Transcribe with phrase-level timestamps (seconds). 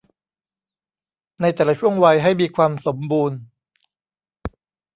[1.41, 3.37] ในแต่ละช่วงวัยให้มีความสมบูรณ์